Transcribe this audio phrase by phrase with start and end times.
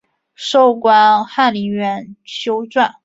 [0.33, 2.91] 授官翰林院修撰。